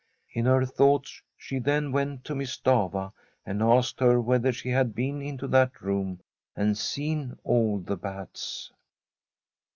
In 0.31 0.47
her 0.47 0.65
thoughts 0.65 1.21
she 1.37 1.59
then 1.59 1.91
went 1.91 2.23
to 2.23 2.33
Miss 2.33 2.57
Stafva 2.57 3.13
and 3.45 3.61
asked 3.61 3.99
her 3.99 4.19
whether 4.19 4.51
she 4.51 4.69
had 4.69 4.95
been 4.95 5.21
into 5.21 5.47
that 5.49 5.79
room 5.79 6.21
and 6.55 6.75
seen 6.75 7.37
all 7.43 7.77
the 7.77 7.97
bats. 7.97 8.71